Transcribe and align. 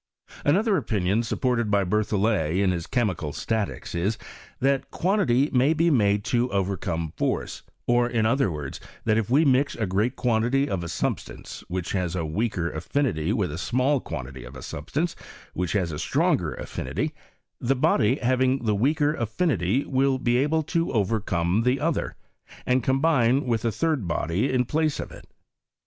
Another 0.43 0.77
opinion 0.77 1.21
supported 1.21 1.69
by 1.69 1.83
Berthollet 1.83 2.57
in 2.59 2.71
his 2.71 2.87
Chemical 2.87 3.31
Statics 3.33 3.93
is, 3.93 4.17
that 4.59 4.89
quantity 4.89 5.51
may 5.53 5.75
be 5.75 5.91
made 5.91 6.23
to 6.23 6.51
overcome 6.51 7.13
force; 7.17 7.61
or, 7.85 8.09
in 8.09 8.25
other 8.25 8.49
words, 8.51 8.79
that 9.05 9.19
if 9.19 9.29
we 9.29 9.45
mix 9.45 9.75
a 9.75 9.85
great 9.85 10.15
quantity 10.15 10.67
of 10.67 10.83
a 10.83 10.89
substance 10.89 11.63
which 11.67 11.91
has 11.91 12.15
a 12.15 12.25
weaker 12.25 12.67
affinity 12.71 13.31
with 13.31 13.51
a 13.51 13.59
small 13.59 13.99
quantity 13.99 14.43
of 14.43 14.55
a 14.55 14.63
substance 14.63 15.15
which 15.53 15.73
has 15.73 15.91
a 15.91 15.99
stronger 15.99 16.51
affinity, 16.55 17.13
the 17.59 17.75
body 17.75 18.15
having 18.15 18.65
the 18.65 18.73
weaker 18.73 19.13
affinity 19.13 19.85
will 19.85 20.17
be 20.17 20.35
able 20.35 20.63
to 20.63 20.91
overcome 20.91 21.61
the 21.61 21.79
other, 21.79 22.15
and 22.65 22.83
com 22.83 23.01
bine 23.01 23.45
with 23.45 23.63
a 23.63 23.71
third 23.71 24.07
body 24.07 24.51
in 24.51 24.65
place 24.65 24.99
of 24.99 25.11
it. 25.11 25.27